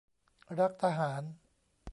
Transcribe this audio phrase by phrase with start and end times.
[0.59, 1.23] รักทหาร